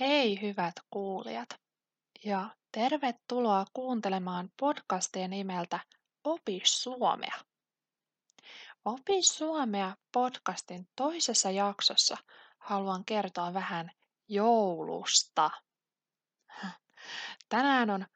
Hei 0.00 0.40
hyvät 0.40 0.74
kuulijat 0.90 1.48
ja 2.24 2.48
tervetuloa 2.72 3.64
kuuntelemaan 3.72 4.52
podcastia 4.60 5.28
nimeltä 5.28 5.80
Opi 6.24 6.60
Suomea. 6.64 7.34
Opi 8.84 9.22
Suomea 9.22 9.96
podcastin 10.12 10.88
toisessa 10.96 11.50
jaksossa 11.50 12.16
haluan 12.58 13.04
kertoa 13.04 13.54
vähän 13.54 13.90
joulusta. 14.28 15.50
Tänään 17.48 17.90
on 17.90 18.06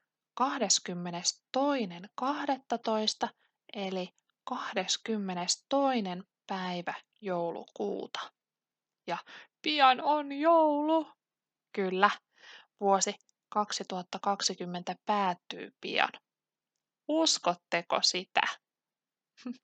22.12. 0.40 3.28
eli 3.72 4.14
22. 4.44 5.64
päivä 6.46 6.94
joulukuuta. 7.20 8.20
Ja 9.06 9.18
pian 9.62 10.00
on 10.00 10.32
joulu. 10.32 11.15
Kyllä, 11.76 12.10
vuosi 12.80 13.14
2020 13.48 14.94
päättyy 15.06 15.70
pian. 15.80 16.12
Uskotteko 17.08 17.98
sitä? 18.02 18.40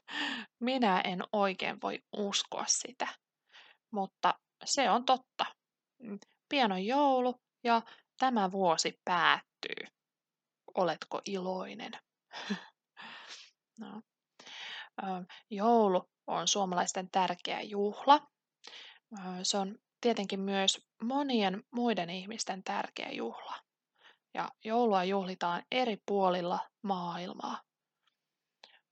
Minä 0.61 1.01
en 1.01 1.23
oikein 1.33 1.81
voi 1.83 1.99
uskoa 2.17 2.65
sitä, 2.67 3.09
mutta 3.91 4.35
se 4.65 4.91
on 4.91 5.05
totta. 5.05 5.45
Mm, 6.03 6.19
pian 6.49 6.73
on 6.73 6.87
joulu 6.87 7.41
ja 7.65 7.83
tämä 8.19 8.53
vuosi 8.53 9.01
päättyy. 9.05 9.87
Oletko 10.75 11.21
iloinen? 11.25 11.93
no. 13.81 14.03
Joulu 15.51 16.11
on 16.27 16.49
suomalaisten 16.49 17.11
tärkeä 17.11 17.61
juhla. 17.61 18.27
Se 19.43 19.59
on 19.59 19.79
tietenkin 20.03 20.41
myös 20.41 20.87
monien 21.03 21.65
muiden 21.71 22.11
ihmisten 22.11 22.65
tärkeä 22.65 23.11
juhla. 23.11 23.55
Ja 24.35 24.49
joulua 24.65 25.05
juhlitaan 25.05 25.63
eri 25.71 26.03
puolilla 26.07 26.59
maailmaa. 26.83 27.61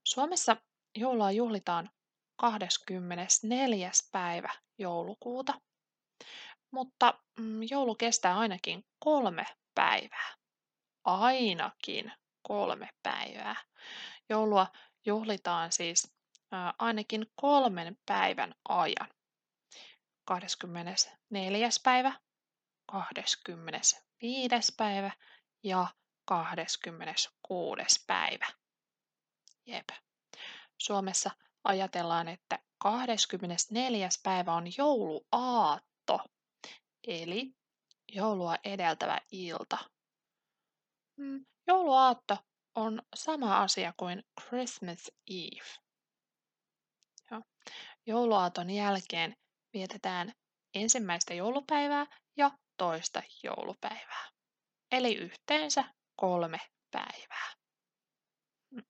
Suomessa 0.07 0.57
joulua 0.97 1.31
juhlitaan 1.31 1.91
24. 2.37 3.91
päivä 4.13 4.51
joulukuuta, 4.79 5.61
mutta 6.71 7.15
mm, 7.39 7.61
joulu 7.71 7.95
kestää 7.95 8.39
ainakin 8.39 8.85
kolme 8.99 9.47
päivää. 9.75 10.35
Ainakin 11.05 12.13
kolme 12.43 12.89
päivää. 13.03 13.57
Joulua 14.29 14.67
juhlitaan 15.07 15.73
siis 15.73 16.13
ainakin 16.79 17.27
kolmen 17.37 17.99
päivän 18.07 18.55
ajan. 18.69 19.20
24. 20.25 21.69
päivä, 21.85 22.13
25. 22.87 24.73
päivä 24.77 25.11
ja 25.63 25.87
26. 26.25 28.05
päivä. 28.07 28.47
Jep. 29.67 29.89
Suomessa 30.79 31.31
ajatellaan, 31.65 32.29
että 32.29 32.59
24. 32.79 34.09
päivä 34.23 34.55
on 34.55 34.65
jouluaatto, 34.79 36.21
eli 37.07 37.55
joulua 38.13 38.57
edeltävä 38.65 39.21
ilta. 39.33 39.79
Mm, 41.17 41.47
jouluaatto 41.67 42.37
on 42.75 43.03
sama 43.15 43.63
asia 43.63 43.95
kuin 43.97 44.25
Christmas 44.41 45.11
Eve. 45.31 45.81
Jouluaaton 48.07 48.71
jälkeen 48.71 49.37
vietetään 49.73 50.33
ensimmäistä 50.75 51.35
joulupäivää 51.35 52.07
ja 52.37 52.51
toista 52.77 53.23
joulupäivää. 53.43 54.29
Eli 54.93 55.15
yhteensä 55.15 55.85
kolme 56.17 56.61
päivää. 56.91 57.53
Hmm. 58.71 58.85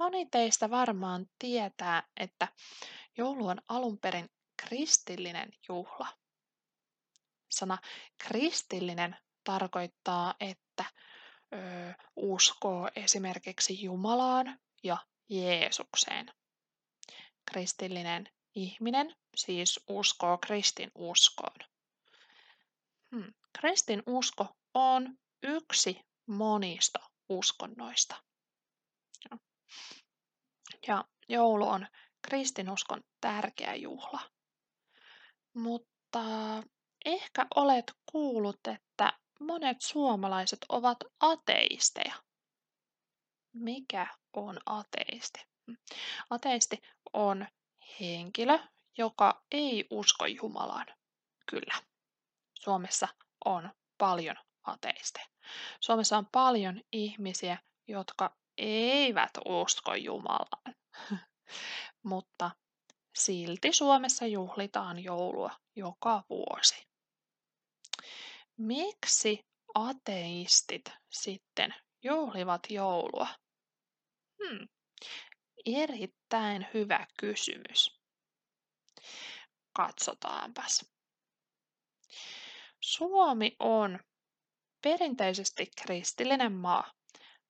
Moni 0.00 0.26
teistä 0.26 0.70
varmaan 0.70 1.26
tietää, 1.38 2.02
että 2.16 2.48
joulu 3.16 3.46
on 3.46 3.58
alun 3.68 3.98
perin 3.98 4.30
kristillinen 4.62 5.50
juhla. 5.68 6.06
Sana 7.50 7.78
kristillinen 8.18 9.16
tarkoittaa, 9.44 10.34
että 10.40 10.84
ö, 11.54 11.58
uskoo 12.16 12.90
esimerkiksi 12.96 13.82
Jumalaan 13.82 14.58
ja 14.82 14.96
Jeesukseen. 15.28 16.32
Kristillinen 17.50 18.28
ihminen 18.62 19.14
siis 19.36 19.80
uskoo 19.88 20.38
kristin 20.38 20.90
uskoon. 20.94 21.58
Hmm. 23.16 23.34
Kristin 23.60 24.02
usko 24.06 24.46
on 24.74 25.18
yksi 25.42 26.00
monista 26.26 26.98
uskonnoista. 27.28 28.16
Ja 30.86 31.04
joulu 31.28 31.68
on 31.68 31.86
kristinuskon 32.28 33.00
tärkeä 33.20 33.74
juhla. 33.74 34.20
Mutta 35.54 36.22
ehkä 37.04 37.46
olet 37.54 37.92
kuullut, 38.12 38.60
että 38.66 39.12
monet 39.40 39.80
suomalaiset 39.80 40.58
ovat 40.68 40.98
ateisteja. 41.20 42.14
Mikä 43.52 44.06
on 44.32 44.60
ateisti? 44.66 45.40
Hmm. 45.66 45.76
Ateisti 46.30 46.78
on 47.12 47.46
henkilö, 48.00 48.58
joka 48.98 49.42
ei 49.52 49.86
usko 49.90 50.26
Jumalaan. 50.26 50.86
Kyllä. 51.50 51.74
Suomessa 52.54 53.08
on 53.44 53.70
paljon 53.98 54.36
ateisteja. 54.64 55.26
Suomessa 55.80 56.18
on 56.18 56.26
paljon 56.26 56.80
ihmisiä, 56.92 57.58
jotka 57.88 58.36
eivät 58.58 59.30
usko 59.44 59.94
Jumalaan. 59.94 60.74
Mutta 62.02 62.50
silti 63.18 63.72
Suomessa 63.72 64.26
juhlitaan 64.26 65.04
joulua 65.04 65.50
joka 65.76 66.22
vuosi. 66.30 66.86
Miksi 68.56 69.46
ateistit 69.74 70.84
sitten 71.10 71.74
juhlivat 72.02 72.62
joulua? 72.70 73.26
Hmm. 74.38 74.68
Erittäin 75.66 76.66
hyvä 76.74 77.06
kysymys. 77.20 78.00
Katsotaanpas. 79.72 80.92
Suomi 82.80 83.56
on 83.58 83.98
perinteisesti 84.82 85.70
kristillinen 85.82 86.52
maa, 86.52 86.92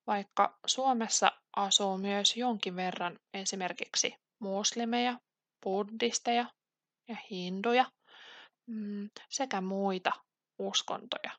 vaikka 0.06 0.58
Suomessa 0.66 1.32
asuu 1.56 1.98
myös 1.98 2.36
jonkin 2.36 2.76
verran 2.76 3.19
esimerkiksi 3.34 4.14
muslimeja, 4.38 5.20
buddhisteja 5.64 6.46
ja 7.08 7.16
hinduja 7.30 7.90
mm, 8.66 9.10
sekä 9.28 9.60
muita 9.60 10.12
uskontoja. 10.58 11.30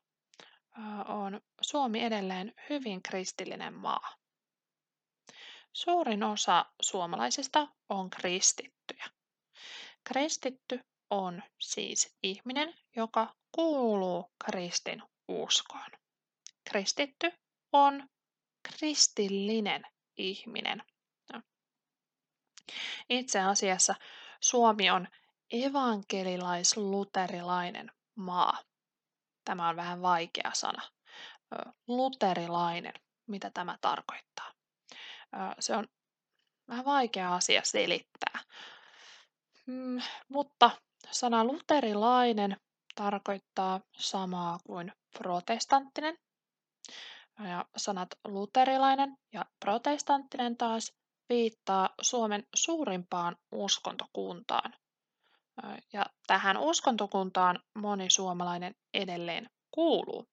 On 1.08 1.40
Suomi 1.60 2.04
edelleen 2.04 2.54
hyvin 2.70 3.02
kristillinen 3.02 3.74
maa. 3.74 4.19
Suurin 5.72 6.22
osa 6.22 6.66
suomalaisista 6.82 7.68
on 7.88 8.10
kristittyjä. 8.10 9.04
Kristitty 10.04 10.80
on 11.10 11.42
siis 11.58 12.16
ihminen, 12.22 12.74
joka 12.96 13.34
kuuluu 13.52 14.32
kristin 14.44 15.02
uskoon. 15.28 15.90
Kristitty 16.70 17.32
on 17.72 18.08
kristillinen 18.62 19.86
ihminen. 20.16 20.82
Itse 23.08 23.40
asiassa 23.40 23.94
Suomi 24.40 24.90
on 24.90 25.08
evankelilais-luterilainen 25.50 27.92
maa. 28.14 28.58
Tämä 29.44 29.68
on 29.68 29.76
vähän 29.76 30.02
vaikea 30.02 30.50
sana. 30.54 30.82
Luterilainen, 31.86 32.94
mitä 33.26 33.50
tämä 33.54 33.78
tarkoittaa? 33.80 34.49
Se 35.60 35.76
on 35.76 35.88
vähän 36.68 36.84
vaikea 36.84 37.34
asia 37.34 37.60
selittää. 37.64 38.40
Mm, 39.66 40.00
mutta 40.28 40.70
sana 41.10 41.44
luterilainen 41.44 42.56
tarkoittaa 42.94 43.80
samaa 43.98 44.58
kuin 44.66 44.92
protestanttinen. 45.18 46.18
Ja 47.48 47.64
sanat 47.76 48.08
luterilainen 48.24 49.16
ja 49.32 49.44
protestanttinen 49.64 50.56
taas 50.56 50.92
viittaa 51.28 51.88
Suomen 52.00 52.46
suurimpaan 52.54 53.36
uskontokuntaan. 53.52 54.74
Ja 55.92 56.06
tähän 56.26 56.56
uskontokuntaan 56.58 57.58
moni 57.74 58.10
suomalainen 58.10 58.74
edelleen 58.94 59.50
kuuluu. 59.70 60.28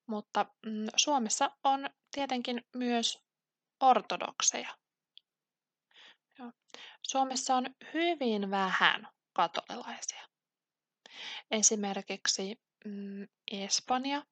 Mutta 0.07 0.45
mm, 0.65 0.87
Suomessa 0.95 1.51
on 1.63 1.89
tietenkin 2.11 2.61
myös 2.75 3.19
ortodokseja. 3.79 4.77
Joo. 6.39 6.51
Suomessa 7.01 7.55
on 7.55 7.65
hyvin 7.93 8.51
vähän 8.51 9.07
katolilaisia. 9.33 10.32
Esimerkiksi 11.51 12.61
mm, 12.85 13.27
Espanja, 13.51 14.25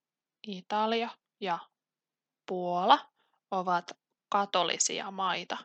Italia 0.47 1.09
ja 1.39 1.59
Puola 2.47 3.09
ovat 3.51 3.91
katolisia 4.29 5.11
maita. 5.11 5.57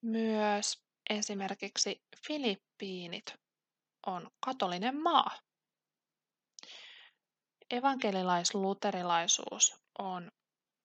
Myös 0.00 0.82
esimerkiksi 1.10 2.02
Filippiinit 2.26 3.34
on 4.06 4.30
katolinen 4.40 5.02
maa. 5.02 5.38
Evankelilais-luterilaisuus 7.70 9.74
on 9.98 10.32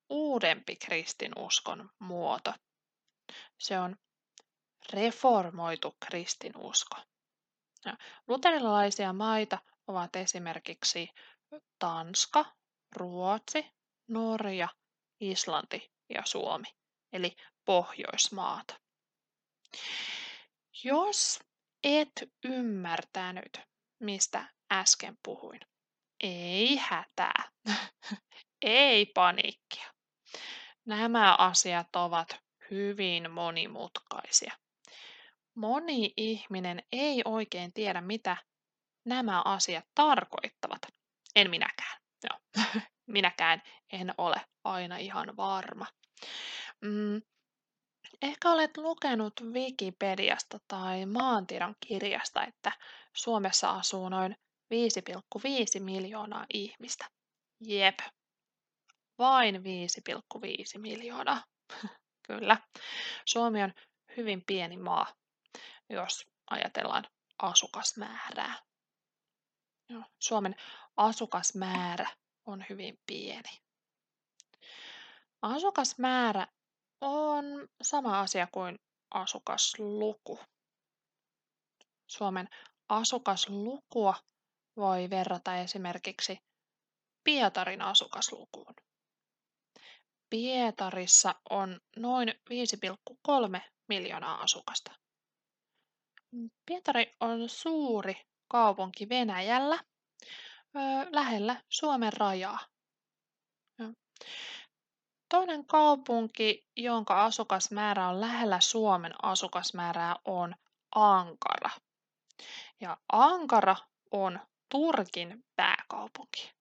uudempi 0.09 0.75
kristinuskon 0.75 1.89
muoto. 1.99 2.53
Se 3.57 3.79
on 3.79 3.95
reformoitu 4.93 5.95
kristinusko. 6.05 6.97
Luterilaisia 8.27 9.13
maita 9.13 9.57
ovat 9.87 10.15
esimerkiksi 10.15 11.09
Tanska, 11.79 12.45
Ruotsi, 12.95 13.65
Norja, 14.07 14.67
Islanti 15.19 15.91
ja 16.09 16.21
Suomi, 16.25 16.67
eli 17.13 17.35
Pohjoismaat. 17.65 18.75
Jos 20.83 21.39
et 21.83 22.11
ymmärtänyt, 22.43 23.59
mistä 23.99 24.53
äsken 24.71 25.17
puhuin, 25.23 25.59
ei 26.23 26.77
hätää, 26.77 27.51
ei 28.61 29.05
paniikkia. 29.05 29.93
Nämä 30.85 31.35
asiat 31.35 31.95
ovat 31.95 32.39
hyvin 32.71 33.31
monimutkaisia. 33.31 34.53
Moni 35.57 36.13
ihminen 36.18 36.83
ei 36.92 37.21
oikein 37.25 37.74
tiedä, 37.74 38.01
mitä 38.01 38.38
nämä 39.06 39.42
asiat 39.45 39.86
tarkoittavat. 39.95 40.81
En 41.36 41.50
minäkään. 41.50 42.01
Joo. 42.24 42.63
minäkään 43.15 43.62
en 43.92 44.13
ole 44.18 44.42
aina 44.63 44.98
ihan 44.98 45.38
varma. 45.38 45.86
Mm, 46.81 47.21
ehkä 48.21 48.51
olet 48.51 48.77
lukenut 48.77 49.33
Wikipediasta 49.42 50.59
tai 50.68 51.06
maantiedon 51.06 51.75
kirjasta, 51.88 52.45
että 52.45 52.71
Suomessa 53.13 53.69
asuu 53.69 54.09
noin 54.09 54.36
5,5 54.74 55.83
miljoonaa 55.83 56.45
ihmistä. 56.54 57.06
Jep, 57.62 58.00
vain 59.18 59.56
5,5 59.56 59.62
miljoonaa. 60.77 61.44
Kyllä. 62.27 62.57
Suomi 63.25 63.63
on 63.63 63.74
hyvin 64.18 64.44
pieni 64.48 64.77
maa, 64.77 65.13
jos 65.89 66.27
ajatellaan 66.49 67.07
asukasmäärää. 67.39 68.59
Suomen 70.19 70.55
asukasmäärä 70.97 72.09
on 72.45 72.65
hyvin 72.69 72.99
pieni. 73.05 73.61
Asukasmäärä 75.41 76.47
on 77.01 77.45
sama 77.81 78.19
asia 78.19 78.47
kuin 78.51 78.79
asukasluku. 79.11 80.39
Suomen 82.07 82.49
asukaslukua 82.89 84.15
voi 84.77 85.09
verrata 85.09 85.57
esimerkiksi 85.57 86.39
Pietarin 87.23 87.81
asukaslukuun. 87.81 88.75
Pietarissa 90.29 91.35
on 91.49 91.79
noin 91.95 92.27
5,3 92.29 93.61
miljoonaa 93.87 94.41
asukasta. 94.41 94.91
Pietari 96.65 97.15
on 97.19 97.50
suuri 97.50 98.18
kaupunki 98.47 99.09
Venäjällä 99.09 99.79
lähellä 101.12 101.62
Suomen 101.69 102.13
rajaa. 102.13 102.59
Toinen 105.29 105.65
kaupunki, 105.65 106.68
jonka 106.75 107.25
asukasmäärä 107.25 108.07
on 108.07 108.21
lähellä 108.21 108.59
Suomen 108.59 109.13
asukasmäärää, 109.24 110.15
on 110.25 110.56
Ankara. 110.95 111.69
Ja 112.81 112.97
Ankara 113.12 113.75
on 114.12 114.39
Turkin 114.69 115.45
pääkaupunki. 115.56 116.51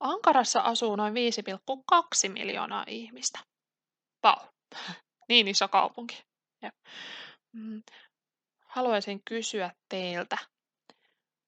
Ankarassa 0.00 0.60
asuu 0.60 0.96
noin 0.96 1.14
5,2 1.14 2.28
miljoonaa 2.28 2.84
ihmistä. 2.86 3.38
Pau, 4.20 4.36
niin 5.28 5.48
iso 5.48 5.68
kaupunki. 5.68 6.22
Mm, 7.52 7.82
haluaisin 8.78 9.22
kysyä 9.24 9.70
teiltä, 9.88 10.38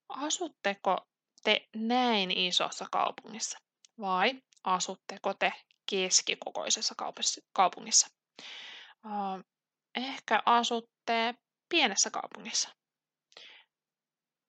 asutteko 0.09 0.97
te 1.45 1.69
näin 1.77 2.31
isossa 2.31 2.87
kaupungissa 2.93 3.59
vai 4.01 4.43
asutteko 4.65 5.35
te 5.35 5.53
keskikokoisessa 5.91 6.95
kaupungissa? 7.53 8.09
Ehkä 9.95 10.43
asutte 10.47 11.35
pienessä 11.69 12.11
kaupungissa. 12.11 12.69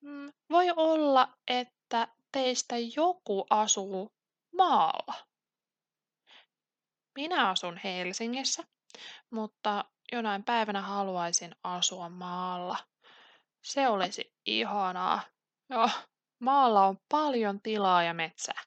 Mm, 0.01 0.33
voi 0.49 0.65
olla, 0.75 1.37
että 1.47 2.07
teistä 2.31 2.75
joku 2.95 3.45
asuu 3.49 4.11
maalla. 4.57 5.13
Minä 7.15 7.49
asun 7.49 7.79
Helsingissä, 7.83 8.63
mutta 9.29 9.85
jonain 10.11 10.43
päivänä 10.43 10.81
haluaisin 10.81 11.55
asua 11.63 12.09
maalla. 12.09 12.77
Se 13.63 13.87
olisi 13.87 14.33
ihanaa. 14.45 15.21
Joo, 15.69 15.89
maalla 16.39 16.85
on 16.87 16.97
paljon 17.11 17.61
tilaa 17.61 18.03
ja 18.03 18.13
metsää. 18.13 18.61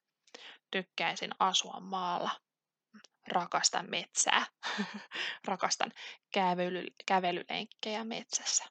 Tykkäisin 0.70 1.30
asua 1.38 1.80
maalla. 1.80 2.30
Rakastan 3.28 3.90
metsää. 3.90 4.46
Rakastan 5.48 5.92
kävely, 6.32 6.86
kävelylenkkejä 7.06 8.04
metsässä. 8.04 8.64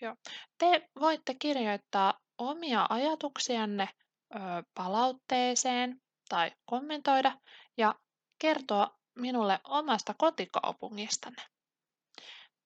Joo. 0.00 0.16
Te 0.58 0.88
voitte 1.00 1.34
kirjoittaa 1.34 2.18
omia 2.38 2.86
ajatuksianne 2.90 3.88
ö, 4.34 4.38
palautteeseen 4.74 6.00
tai 6.28 6.52
kommentoida 6.66 7.40
ja 7.76 7.94
kertoa 8.38 8.98
minulle 9.14 9.60
omasta 9.64 10.14
kotikaupungistanne. 10.18 11.42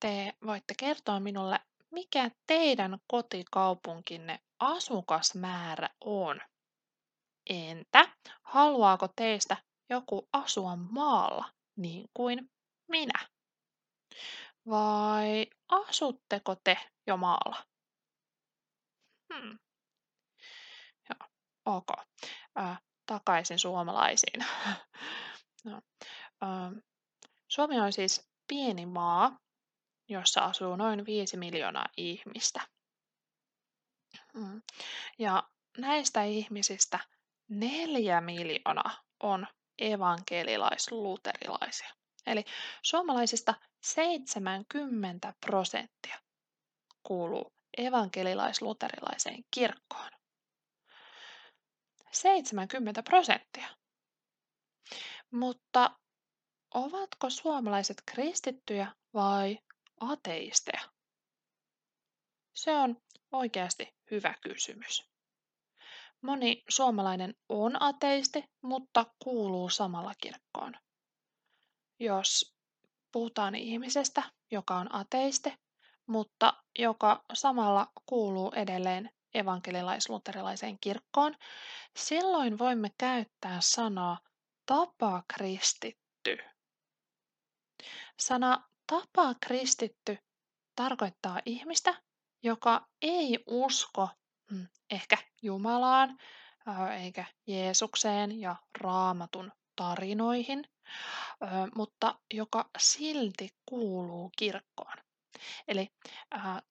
Te 0.02 0.32
voitte 0.46 0.74
kertoa 0.78 1.20
minulle, 1.20 1.60
mikä 1.90 2.30
teidän 2.46 2.98
kotikaupunkinne 3.06 4.38
asukasmäärä 4.58 5.88
on. 6.00 6.40
Entä 7.50 8.08
haluaako 8.42 9.08
teistä 9.16 9.56
joku 9.90 10.28
asua 10.32 10.76
maalla 10.76 11.44
niin 11.76 12.08
kuin 12.14 12.50
minä? 12.88 13.28
Vai 14.68 15.46
asutteko 15.68 16.56
te 16.64 16.78
jo 17.06 17.16
maalla? 17.16 17.64
Hmm. 19.34 19.58
Joo, 21.10 21.28
ok. 21.66 21.90
Äh, 22.58 22.82
takaisin 23.06 23.58
suomalaisiin. 23.58 24.44
no. 25.64 25.82
äh, 26.42 26.82
Suomi 27.48 27.80
on 27.80 27.92
siis 27.92 28.28
pieni 28.48 28.86
maa, 28.86 29.36
jossa 30.08 30.40
asuu 30.40 30.76
noin 30.76 31.06
5 31.06 31.36
miljoonaa 31.36 31.86
ihmistä. 31.96 32.60
Mm. 34.34 34.62
Ja 35.18 35.42
näistä 35.78 36.22
ihmisistä 36.22 36.98
neljä 37.48 38.20
miljoonaa 38.20 39.02
on 39.20 39.46
evankelilais-luterilaisia. 39.78 41.94
Eli 42.26 42.44
suomalaisista 42.82 43.54
70 43.82 45.34
prosenttia 45.46 46.20
kuuluu 47.02 47.52
evankelilais-luterilaiseen 47.78 49.44
kirkkoon. 49.50 50.10
70 52.12 53.02
prosenttia. 53.02 53.68
Mutta 55.30 55.90
ovatko 56.74 57.30
suomalaiset 57.30 58.02
kristittyjä 58.06 58.92
vai 59.14 59.58
ateisteja? 60.10 60.80
Se 62.54 62.76
on 62.76 62.96
oikeasti 63.32 63.94
hyvä 64.10 64.34
kysymys. 64.40 65.12
Moni 66.22 66.62
suomalainen 66.68 67.34
on 67.48 67.82
ateisti, 67.82 68.44
mutta 68.62 69.06
kuuluu 69.24 69.70
samalla 69.70 70.14
kirkkoon. 70.22 70.74
Jos 72.00 72.56
puhutaan 73.12 73.54
ihmisestä, 73.54 74.22
joka 74.50 74.76
on 74.76 74.94
ateisti, 74.94 75.52
mutta 76.06 76.54
joka 76.78 77.24
samalla 77.32 77.92
kuuluu 78.06 78.52
edelleen 78.56 79.10
evankelilais-luterilaiseen 79.34 80.78
kirkkoon, 80.80 81.36
silloin 81.96 82.58
voimme 82.58 82.90
käyttää 82.98 83.58
sanaa 83.60 84.18
tapa 84.66 85.22
kristitty. 85.34 86.38
Sana 88.18 88.68
tapa 88.92 89.34
kristitty 89.46 90.18
tarkoittaa 90.76 91.40
ihmistä, 91.46 91.94
joka 92.42 92.88
ei 93.02 93.38
usko 93.46 94.08
mm, 94.50 94.66
ehkä 94.90 95.18
Jumalaan 95.42 96.18
eikä 97.00 97.24
Jeesukseen 97.46 98.40
ja 98.40 98.56
raamatun 98.80 99.52
tarinoihin, 99.76 100.64
mutta 101.74 102.18
joka 102.34 102.70
silti 102.78 103.50
kuuluu 103.66 104.30
kirkkoon. 104.38 104.96
Eli 105.68 105.88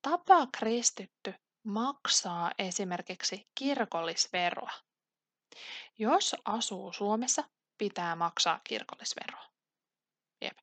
tapa 0.01 0.47
kristitty 0.57 1.33
maksaa 1.63 2.51
esimerkiksi 2.59 3.47
kirkollisveroa. 3.55 4.71
Jos 5.99 6.35
asuu 6.45 6.93
Suomessa, 6.93 7.43
pitää 7.77 8.15
maksaa 8.15 8.59
kirkollisveroa. 8.63 9.50
Jep. 10.41 10.57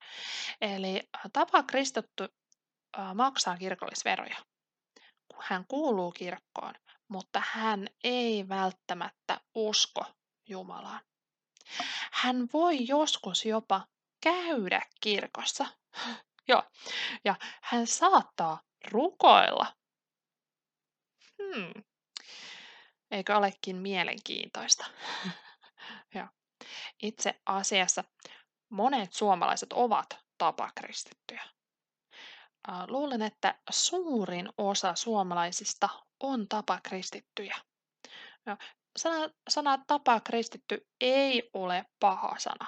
Eli 0.61 1.09
tapa 1.33 1.63
kristitty 1.63 2.29
maksaa 3.15 3.57
kirkollisveroja. 3.57 4.37
Hän 5.41 5.65
kuuluu 5.69 6.13
kirkkoon, 6.13 6.75
mutta 7.09 7.43
hän 7.47 7.87
ei 8.05 8.49
välttämättä 8.49 9.41
usko 9.55 10.05
Jumalaan. 10.49 11.01
Hän 12.13 12.49
voi 12.53 12.89
joskus 12.89 13.45
jopa 13.45 13.87
käydä 14.21 14.83
kirkossa. 15.01 15.67
Joo. 16.49 16.63
Ja 17.25 17.35
hän 17.63 17.87
saattaa 17.87 18.61
rukoilla. 18.91 19.77
Hmm. 21.43 21.83
Eikö 23.11 23.37
olekin 23.37 23.77
mielenkiintoista? 23.77 24.87
ja. 26.15 26.29
Itse 27.03 27.41
asiassa 27.47 28.05
monet 28.69 29.13
suomalaiset 29.13 29.73
ovat 29.73 30.19
tapakristittyjä. 30.39 31.43
Luulen, 32.89 33.23
että 33.23 33.55
suurin 33.71 34.49
osa 34.59 34.95
suomalaisista 34.95 35.89
on 36.21 36.49
tapakristittyjä. 36.49 37.57
Sana, 38.97 39.29
sana 39.49 39.79
tapa 39.87 40.21
kristitty 40.21 40.87
ei 41.01 41.51
ole 41.55 41.87
paha 42.01 42.35
sana. 42.39 42.67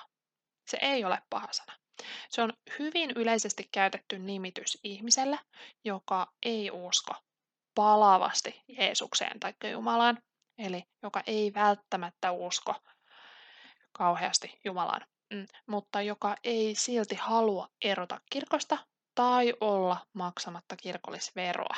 Se 0.70 0.78
ei 0.80 1.04
ole 1.04 1.22
paha 1.30 1.48
sana. 1.52 1.72
Se 2.28 2.42
on 2.42 2.52
hyvin 2.78 3.10
yleisesti 3.10 3.68
käytetty 3.72 4.18
nimitys 4.18 4.78
ihmiselle, 4.84 5.38
joka 5.84 6.32
ei 6.42 6.70
usko 6.70 7.14
palavasti 7.74 8.62
Jeesukseen 8.68 9.40
tai 9.40 9.54
Jumalaan, 9.70 10.22
eli 10.58 10.84
joka 11.02 11.22
ei 11.26 11.54
välttämättä 11.54 12.32
usko 12.32 12.74
kauheasti 13.92 14.60
Jumalaan, 14.64 15.06
mm, 15.30 15.46
mutta 15.66 16.02
joka 16.02 16.36
ei 16.44 16.74
silti 16.74 17.14
halua 17.14 17.68
erota 17.84 18.20
kirkosta 18.30 18.78
tai 19.14 19.54
olla 19.60 20.06
maksamatta 20.12 20.76
kirkollisveroa. 20.76 21.76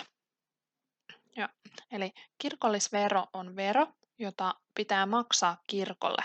Ja, 1.37 1.49
eli 1.90 2.12
kirkollisvero 2.38 3.26
on 3.32 3.56
vero, 3.56 3.87
jota 4.18 4.54
pitää 4.75 5.06
maksaa 5.06 5.62
kirkolle, 5.66 6.25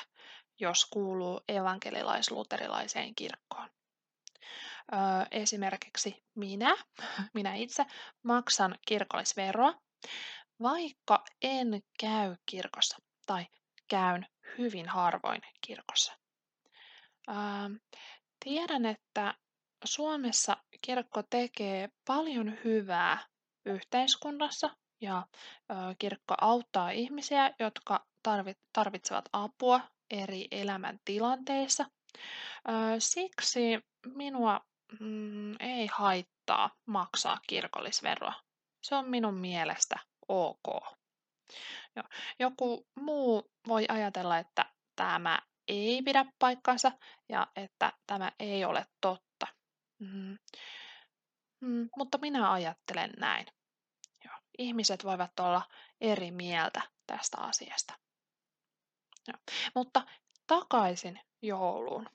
jos 0.60 0.86
kuuluu 0.86 1.42
evankelilais-luterilaiseen 1.48 3.16
kirkkoon. 3.16 3.70
Öö, 4.94 5.00
esimerkiksi 5.32 6.24
minä, 6.36 6.76
minä 7.34 7.56
itse 7.56 7.86
maksan 8.24 8.76
kirkollisveroa, 8.88 9.74
vaikka 10.62 11.24
en 11.42 11.82
käy 12.00 12.36
kirkossa 12.46 12.98
tai 13.26 13.48
käyn 13.88 14.28
hyvin 14.58 14.90
harvoin 14.90 15.42
kirkossa. 15.62 16.14
Öö, 17.30 17.78
tiedän, 18.46 18.86
että 18.86 19.34
Suomessa 19.86 20.58
kirkko 20.82 21.24
tekee 21.24 21.90
paljon 22.08 22.58
hyvää 22.64 23.26
yhteiskunnassa 23.66 24.70
ja 25.02 25.28
kirkko 26.00 26.36
auttaa 26.42 26.90
ihmisiä, 26.92 27.54
jotka 27.60 28.06
tarvitsevat 28.74 29.26
apua 29.34 29.82
eri 30.12 30.48
elämäntilanteissa. 30.52 31.86
Siksi 33.00 33.80
minua 34.16 34.62
mm, 35.00 35.56
ei 35.60 35.88
haittaa 35.92 36.70
maksaa 36.86 37.38
kirkollisveroa. 37.48 38.34
Se 38.84 38.96
on 38.96 39.10
minun 39.10 39.34
mielestä 39.34 40.00
ok. 40.28 40.98
Joku 42.40 42.88
muu 42.96 43.52
voi 43.68 43.86
ajatella, 43.90 44.38
että 44.38 44.66
tämä 44.96 45.40
ei 45.68 46.02
pidä 46.02 46.26
paikkansa 46.40 46.92
ja 47.30 47.48
että 47.56 47.94
tämä 48.08 48.32
ei 48.40 48.66
ole 48.66 48.86
totta. 49.02 49.48
Mm. 50.00 50.38
Mm, 51.60 51.90
mutta 51.98 52.18
minä 52.18 52.52
ajattelen 52.52 53.12
näin 53.20 53.46
ihmiset 54.58 55.04
voivat 55.04 55.40
olla 55.40 55.62
eri 56.02 56.32
mieltä 56.32 56.82
tästä 57.08 57.38
asiasta. 57.38 57.94
Ja, 59.28 59.34
mutta 59.76 60.02
takaisin 60.48 61.20
jouluun. 61.42 62.10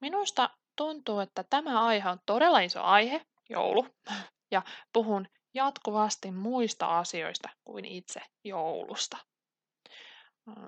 Minusta 0.00 0.50
tuntuu, 0.76 1.20
että 1.20 1.44
tämä 1.44 1.84
aihe 1.84 2.08
on 2.08 2.20
todella 2.26 2.60
iso 2.60 2.82
aihe, 2.82 3.26
joulu, 3.48 3.86
ja 4.54 4.62
puhun 4.92 5.28
jatkuvasti 5.54 6.30
muista 6.30 6.98
asioista 6.98 7.48
kuin 7.64 7.84
itse 7.84 8.20
joulusta. 8.44 9.16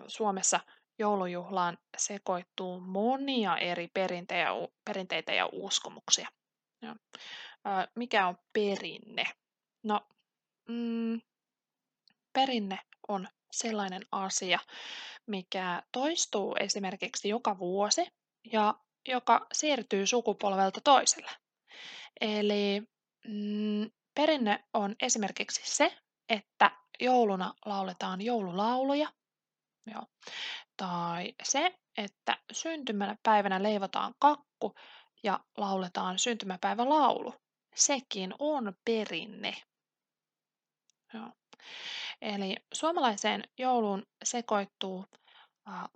Suomessa 0.06 0.61
joulujuhlaan 0.99 1.78
sekoittuu 1.97 2.81
monia 2.81 3.57
eri 3.57 3.88
perinteitä 4.85 5.33
ja 5.33 5.49
uskomuksia. 5.52 6.28
Mikä 7.95 8.26
on 8.26 8.38
perinne? 8.52 9.25
No, 9.83 10.00
mm, 10.69 11.21
perinne 12.33 12.78
on 13.09 13.28
sellainen 13.52 14.02
asia, 14.12 14.59
mikä 15.26 15.83
toistuu 15.93 16.57
esimerkiksi 16.61 17.28
joka 17.28 17.59
vuosi 17.59 18.07
ja 18.52 18.75
joka 19.09 19.47
siirtyy 19.52 20.07
sukupolvelta 20.07 20.81
toiselle. 20.81 21.31
Eli 22.21 22.83
mm, 23.25 23.90
perinne 24.14 24.64
on 24.75 24.97
esimerkiksi 25.02 25.62
se, 25.64 25.99
että 26.28 26.71
jouluna 27.00 27.55
lauletaan 27.64 28.21
joululauluja, 28.23 29.09
joo. 29.88 30.07
tai 30.76 31.35
se, 31.42 31.75
että 31.97 32.37
syntymäpäivänä 32.52 33.62
leivotaan 33.62 34.14
kakku 34.18 34.75
ja 35.23 35.40
lauletaan 35.57 36.18
syntymäpäivälaulu. 36.18 37.35
Sekin 37.75 38.35
on 38.38 38.73
perinne. 38.85 39.54
Joo. 41.14 41.33
Eli 42.23 42.57
suomalaiseen 42.75 43.45
jouluun 43.59 44.07
sekoittuu 44.25 45.04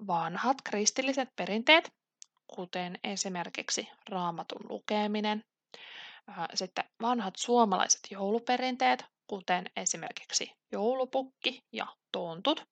vanhat 0.07 0.57
kristilliset 0.65 1.29
perinteet, 1.37 1.93
kuten 2.47 2.99
esimerkiksi 3.05 3.89
raamatun 4.09 4.67
lukeminen, 4.69 5.45
sitten 6.55 6.85
vanhat 7.03 7.37
suomalaiset 7.37 8.01
jouluperinteet, 8.11 9.05
kuten 9.27 9.65
esimerkiksi 9.77 10.53
joulupukki 10.73 11.65
ja 11.73 11.87
tontut, 12.13 12.65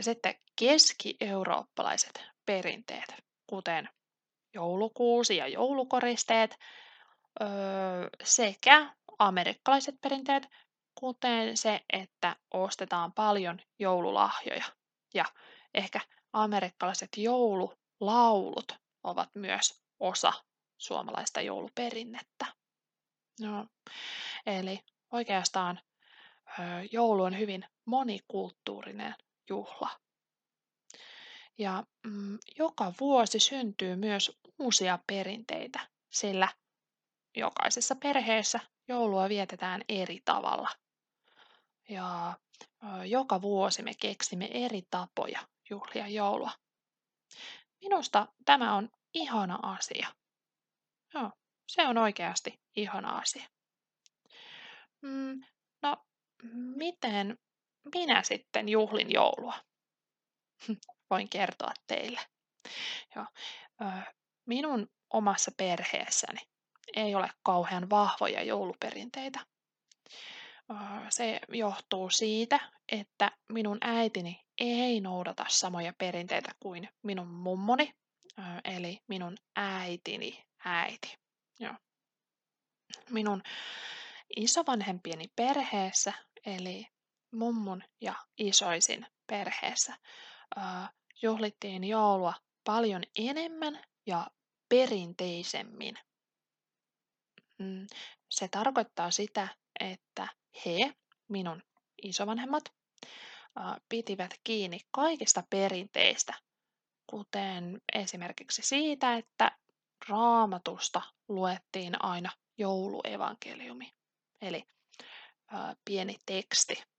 sitten 0.00 0.34
keski-eurooppalaiset 0.56 2.24
perinteet, 2.46 3.14
kuten 3.46 3.88
joulukuusi 4.54 5.36
ja 5.36 5.48
joulukoristeet, 5.48 6.58
sekä 8.22 8.94
amerikkalaiset 9.18 9.94
perinteet, 10.00 10.48
kuten 10.94 11.56
se, 11.56 11.80
että 11.92 12.36
ostetaan 12.54 13.12
paljon 13.12 13.60
joululahjoja. 13.78 14.64
Ja 15.14 15.24
ehkä 15.74 16.00
amerikkalaiset 16.32 17.08
joululaulut 17.16 18.72
ovat 19.04 19.30
myös 19.34 19.82
osa 20.00 20.32
suomalaista 20.78 21.40
jouluperinnettä. 21.40 22.46
No, 23.40 23.66
eli 24.46 24.80
oikeastaan 25.12 25.80
joulu 26.92 27.22
on 27.22 27.38
hyvin 27.38 27.64
monikulttuurinen 27.90 29.14
juhla. 29.48 29.90
Ja 31.58 31.84
mm, 32.06 32.38
joka 32.58 32.92
vuosi 33.00 33.38
syntyy 33.38 33.96
myös 33.96 34.38
uusia 34.58 34.98
perinteitä, 35.06 35.88
sillä 36.10 36.48
jokaisessa 37.36 37.96
perheessä 37.96 38.60
joulua 38.88 39.28
vietetään 39.28 39.82
eri 39.88 40.20
tavalla. 40.24 40.68
Ja 41.88 42.38
joka 43.06 43.42
vuosi 43.42 43.82
me 43.82 43.94
keksimme 43.94 44.48
eri 44.52 44.82
tapoja 44.90 45.40
juhlia 45.70 46.08
joulua. 46.08 46.50
Minusta 47.80 48.26
tämä 48.44 48.74
on 48.74 48.88
ihana 49.14 49.58
asia. 49.62 50.08
Joo, 51.14 51.30
se 51.68 51.86
on 51.86 51.98
oikeasti 51.98 52.60
ihana 52.76 53.18
asia. 53.18 53.48
Mm, 55.02 55.40
no, 55.82 55.96
miten 56.76 57.38
minä 57.94 58.22
sitten 58.22 58.68
juhlin 58.68 59.12
joulua? 59.12 59.54
Voin 61.10 61.28
kertoa 61.28 61.72
teille. 61.86 62.20
Joo, 63.16 63.26
minun 64.46 64.90
omassa 65.10 65.52
perheessäni 65.56 66.40
ei 66.96 67.14
ole 67.14 67.30
kauhean 67.42 67.90
vahvoja 67.90 68.42
jouluperinteitä. 68.42 69.40
Se 71.08 71.40
johtuu 71.48 72.10
siitä, 72.10 72.60
että 72.92 73.30
minun 73.52 73.78
äitini 73.80 74.40
ei 74.58 75.00
noudata 75.00 75.44
samoja 75.48 75.92
perinteitä 75.98 76.54
kuin 76.60 76.88
minun 77.02 77.26
mummoni, 77.28 77.94
eli 78.64 79.00
minun 79.08 79.36
äitini 79.56 80.44
äiti. 80.64 81.18
Joo. 81.58 81.74
Minun 83.10 83.42
isovanhempieni 84.36 85.24
perheessä, 85.36 86.12
eli 86.46 86.86
mummun 87.32 87.82
ja 88.00 88.14
isoisin 88.38 89.06
perheessä, 89.26 89.94
juhlittiin 91.22 91.84
joulua 91.84 92.34
paljon 92.64 93.02
enemmän 93.18 93.84
ja 94.06 94.26
perinteisemmin. 94.68 95.98
Mm, 97.58 97.86
se 98.28 98.48
tarkoittaa 98.48 99.10
sitä, 99.10 99.48
että 99.80 100.28
he, 100.66 100.94
minun 101.28 101.62
isovanhemmat, 102.02 102.64
pitivät 103.88 104.34
kiinni 104.44 104.80
kaikista 104.90 105.44
perinteistä, 105.50 106.34
kuten 107.06 107.80
esimerkiksi 107.94 108.62
siitä, 108.62 109.16
että 109.16 109.58
raamatusta 110.08 111.02
luettiin 111.28 112.04
aina 112.04 112.30
jouluevankeliumi, 112.58 113.92
eli 114.42 114.64
pieni 115.84 116.16
teksti. 116.26 116.89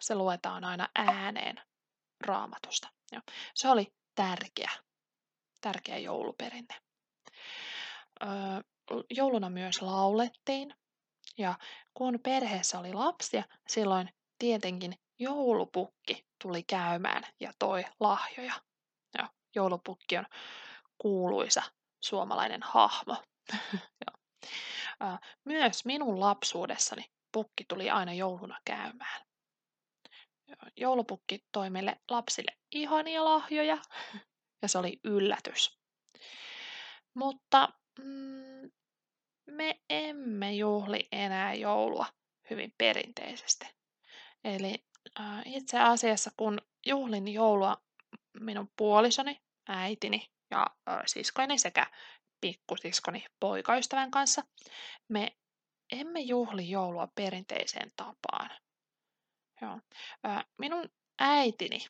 Se 0.00 0.14
luetaan 0.14 0.64
aina 0.64 0.88
ääneen 0.94 1.60
raamatusta. 2.20 2.88
se 3.54 3.68
oli 3.68 3.92
tärkeä, 4.14 4.70
tärkeä 5.60 5.98
jouluperinte. 5.98 6.74
jouluna 9.10 9.50
myös 9.50 9.82
laulettiin, 9.82 10.74
ja 11.38 11.58
kun 11.94 12.20
perheessä 12.22 12.78
oli 12.78 12.92
lapsia, 12.92 13.44
silloin 13.68 14.10
tietenkin 14.38 14.94
joulupukki 15.18 16.26
tuli 16.42 16.62
käymään 16.62 17.22
ja 17.40 17.52
toi 17.58 17.84
lahjoja. 18.00 18.54
Ja 19.18 19.28
joulupukki 19.54 20.18
on 20.18 20.26
kuuluisa 20.98 21.62
suomalainen 22.00 22.62
hahmo. 22.62 23.16
Myös 25.44 25.84
minun 25.84 26.20
lapsuudessani 26.20 27.04
pukki 27.32 27.64
tuli 27.68 27.90
aina 27.90 28.12
jouluna 28.12 28.60
käymään. 28.64 29.23
Joulupukki 30.76 31.44
toi 31.52 31.70
meille 31.70 32.00
lapsille 32.10 32.56
ihania 32.72 33.24
lahjoja 33.24 33.78
ja 34.62 34.68
se 34.68 34.78
oli 34.78 35.00
yllätys. 35.04 35.78
Mutta 37.14 37.68
mm, 37.98 38.70
me 39.46 39.80
emme 39.90 40.52
juhli 40.52 41.08
enää 41.12 41.54
joulua 41.54 42.06
hyvin 42.50 42.74
perinteisesti. 42.78 43.66
Eli 44.44 44.84
äh, 45.20 45.42
itse 45.44 45.80
asiassa 45.80 46.30
kun 46.36 46.60
juhlin 46.86 47.28
joulua 47.28 47.76
minun 48.40 48.70
puolisoni, 48.76 49.40
äitini 49.68 50.30
ja 50.50 50.66
äh, 50.88 51.02
siskoni 51.06 51.58
sekä 51.58 51.86
pikkusiskoni 52.40 53.26
poikaystävän 53.40 54.10
kanssa, 54.10 54.42
me 55.08 55.36
emme 55.92 56.20
juhli 56.20 56.70
joulua 56.70 57.08
perinteiseen 57.14 57.92
tapaan. 57.96 58.50
Joo. 59.64 59.80
Minun 60.58 60.88
äitini 61.18 61.86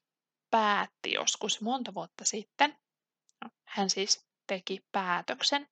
päätti 0.51 1.13
joskus 1.13 1.61
monta 1.61 1.95
vuotta 1.95 2.25
sitten, 2.25 2.79
no, 3.45 3.51
hän 3.65 3.91
siis 3.91 4.27
teki 4.47 4.85
päätöksen, 4.93 5.69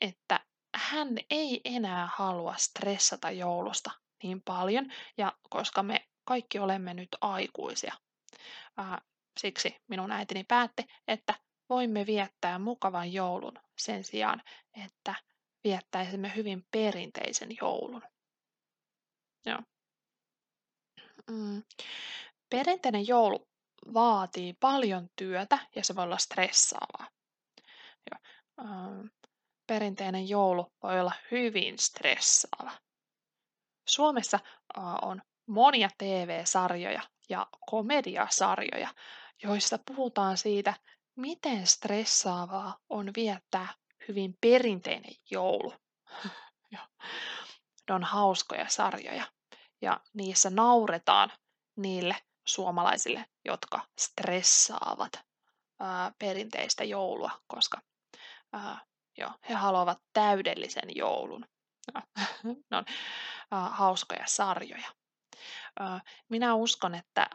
että 0.00 0.40
hän 0.74 1.08
ei 1.30 1.60
enää 1.64 2.08
halua 2.14 2.54
stressata 2.56 3.30
joulusta 3.30 3.90
niin 4.22 4.42
paljon, 4.42 4.92
ja 5.18 5.32
koska 5.50 5.82
me 5.82 6.08
kaikki 6.24 6.58
olemme 6.58 6.94
nyt 6.94 7.08
aikuisia, 7.20 7.94
siksi 9.40 9.76
minun 9.88 10.12
äitini 10.12 10.44
päätti, 10.44 10.84
että 11.08 11.34
voimme 11.68 12.06
viettää 12.06 12.58
mukavan 12.58 13.12
joulun 13.12 13.58
sen 13.78 14.04
sijaan, 14.04 14.42
että 14.84 15.14
viettäisimme 15.64 16.32
hyvin 16.36 16.66
perinteisen 16.70 17.48
joulun. 17.60 18.02
Joo. 19.46 19.58
Mm. 21.30 21.62
Perinteinen 22.50 23.06
joulu 23.06 23.48
vaatii 23.94 24.52
paljon 24.52 25.08
työtä 25.16 25.58
ja 25.76 25.84
se 25.84 25.96
voi 25.96 26.04
olla 26.04 26.18
stressaavaa. 26.18 27.08
Joo. 28.10 28.18
Ähm, 28.60 29.06
perinteinen 29.66 30.28
joulu 30.28 30.72
voi 30.82 31.00
olla 31.00 31.12
hyvin 31.30 31.78
stressaava. 31.78 32.70
Suomessa 33.88 34.38
on 35.02 35.22
monia 35.46 35.88
TV-sarjoja 35.98 37.02
ja 37.28 37.46
komediasarjoja, 37.70 38.94
joissa 39.42 39.78
puhutaan 39.86 40.36
siitä, 40.36 40.74
miten 41.16 41.66
stressaavaa 41.66 42.78
on 42.88 43.10
viettää 43.16 43.74
hyvin 44.08 44.36
perinteinen 44.40 45.14
joulu. 45.30 45.74
ne 47.88 47.94
on 47.94 48.04
hauskoja 48.04 48.68
sarjoja 48.68 49.24
ja 49.82 50.00
niissä 50.14 50.50
nauretaan 50.50 51.32
niille 51.76 52.16
suomalaisille, 52.46 53.26
jotka 53.44 53.80
stressaavat 54.00 55.12
ää, 55.80 56.12
perinteistä 56.18 56.84
joulua, 56.84 57.30
koska 57.48 57.80
ää, 58.52 58.80
Joo, 59.20 59.30
he 59.48 59.54
haluavat 59.54 59.98
täydellisen 60.12 60.96
joulun. 60.96 61.46
ne 62.70 62.76
on 62.76 62.84
uh, 62.88 63.70
hauskoja 63.70 64.24
sarjoja. 64.26 64.92
Uh, 65.80 66.00
minä 66.28 66.54
uskon, 66.54 66.94
että 66.94 67.30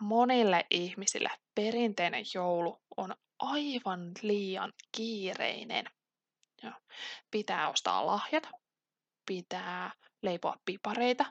monille 0.00 0.66
ihmisille 0.70 1.30
perinteinen 1.54 2.24
joulu 2.34 2.82
on 2.96 3.14
aivan 3.38 4.12
liian 4.22 4.72
kiireinen. 4.96 5.84
Joo. 6.62 6.72
Pitää 7.30 7.68
ostaa 7.68 8.06
lahjat, 8.06 8.48
pitää 9.26 9.90
leipoa 10.22 10.56
pipareita, 10.64 11.24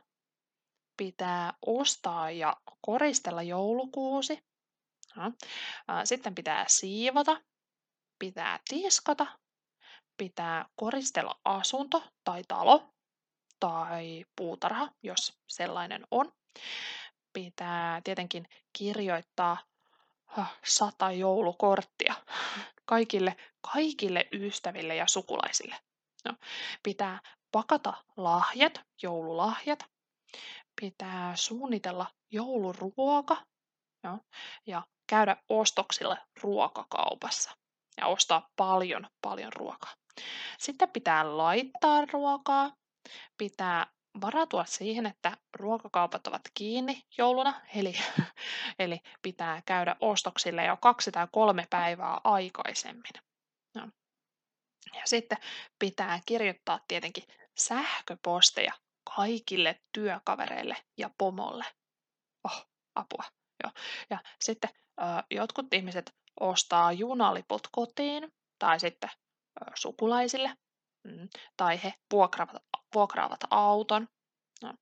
pitää 0.98 1.54
ostaa 1.66 2.32
ja 2.32 2.58
koristella 2.82 3.44
joulukuusi. 3.44 4.40
Sitten 6.04 6.36
pitää 6.36 6.66
siivota, 6.68 7.42
pitää 8.20 8.60
tiskata 8.70 9.28
pitää 10.18 10.66
koristella 10.76 11.40
asunto 11.46 12.04
tai 12.24 12.44
talo 12.48 12.94
tai 13.60 14.26
puutarha, 14.36 14.90
jos 15.04 15.38
sellainen 15.48 16.08
on. 16.12 16.32
Pitää 17.34 18.02
tietenkin 18.04 18.48
kirjoittaa 18.74 19.58
sata 20.66 21.12
joulukorttia 21.12 22.14
kaikille, 22.86 23.36
kaikille 23.74 24.28
ystäville 24.34 24.96
ja 24.96 25.06
sukulaisille. 25.08 25.76
No, 26.26 26.34
pitää 26.84 27.20
pakata 27.52 27.94
lahjat, 28.18 28.82
joululahjat. 29.02 29.80
Pitää 30.82 31.36
suunnitella 31.36 32.06
jouluruoka 32.32 33.38
no, 34.04 34.20
ja 34.66 34.82
käydä 35.10 35.38
ostoksille 35.50 36.18
ruokakaupassa 36.42 37.52
ja 37.98 38.08
ostaa 38.08 38.50
paljon, 38.56 39.08
paljon 39.22 39.54
ruokaa. 39.54 39.94
Sitten 40.60 40.90
pitää 40.90 41.38
laittaa 41.38 42.06
ruokaa, 42.14 42.72
pitää 43.38 43.86
varatua 44.22 44.66
siihen, 44.66 45.06
että 45.06 45.38
ruokakaupat 45.54 46.28
ovat 46.28 46.42
kiinni 46.54 47.02
jouluna, 47.18 47.62
eli, 47.76 47.94
eli 48.80 49.00
pitää 49.22 49.62
käydä 49.66 49.96
ostoksille 50.00 50.66
jo 50.66 50.78
kaksi 50.78 51.12
tai 51.12 51.28
kolme 51.32 51.68
päivää 51.70 52.22
aikaisemmin. 52.24 53.14
No. 53.76 53.90
Ja 54.94 55.02
sitten 55.06 55.38
pitää 55.80 56.20
kirjoittaa 56.26 56.80
tietenkin 56.88 57.24
sähköposteja 57.58 58.74
kaikille 59.16 59.82
työkavereille 59.92 60.78
ja 60.98 61.10
pomolle. 61.18 61.66
Oh, 62.44 62.68
apua. 62.96 63.24
Joo. 63.64 63.72
Ja 64.10 64.20
sitten 64.42 64.70
ö, 65.00 65.04
jotkut 65.32 65.74
ihmiset 65.74 66.16
ostaa 66.40 66.92
junaliput 66.92 67.68
kotiin 67.72 68.34
tai 68.60 68.80
sitten 68.80 69.10
sukulaisille, 69.76 70.58
mm, 71.04 71.30
tai 71.58 71.84
he 71.84 71.94
vuokraavat, 72.12 72.64
vuokraavat 72.96 73.40
auton. 73.50 74.08
No. 74.64 74.74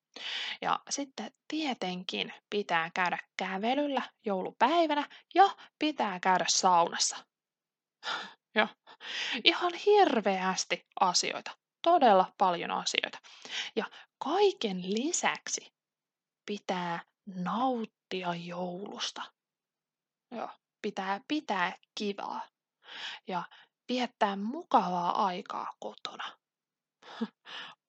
Ja 0.61 0.79
sitten 0.89 1.31
tietenkin 1.47 2.33
pitää 2.49 2.91
käydä 2.93 3.17
kävelyllä 3.37 4.01
joulupäivänä 4.25 5.09
ja 5.35 5.55
pitää 5.79 6.19
käydä 6.19 6.45
saunassa. 6.47 7.17
ja, 8.55 8.67
Ihan 9.43 9.73
hirveästi 9.73 10.85
asioita. 10.99 11.51
Todella 11.81 12.33
paljon 12.37 12.71
asioita. 12.71 13.17
Ja 13.75 13.85
kaiken 14.23 14.93
lisäksi 14.93 15.73
pitää 16.45 17.03
nauttia 17.25 18.35
joulusta. 18.35 19.21
Joo, 20.31 20.49
pitää 20.81 21.21
pitää 21.27 21.77
kivaa 21.95 22.41
ja 23.27 23.43
viettää 23.89 24.35
mukavaa 24.35 25.25
aikaa 25.25 25.73
kotona. 25.79 26.37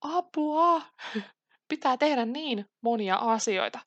Apua! 0.00 0.82
Pitää 1.68 1.96
tehdä 1.96 2.24
niin 2.24 2.70
monia 2.80 3.16
asioita. 3.16 3.78